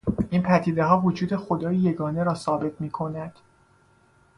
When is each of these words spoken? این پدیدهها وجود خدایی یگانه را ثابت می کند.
این 0.29 0.43
پدیدهها 0.43 0.99
وجود 0.99 1.35
خدایی 1.35 1.79
یگانه 1.79 2.23
را 2.23 2.35
ثابت 2.35 2.81
می 2.81 2.89
کند. 2.89 3.39